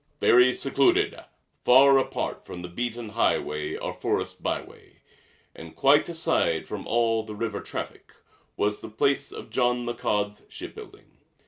[0.19, 1.15] Very secluded,
[1.63, 5.03] far apart from beaten highway or forest byway,
[5.55, 8.13] and quite aside from all the river traffic,
[8.57, 11.19] was the place of Jean Michaud's shipbuilding.